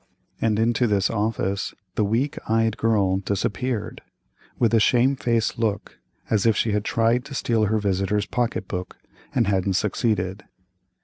[0.01, 4.01] |||++ and into this "office" the weak eyed girl disappeared,
[4.57, 8.67] with a shame faced look, as if she had tried to steal her visitor's pocket
[8.67, 8.97] book,
[9.35, 10.43] and hadn't succeeded.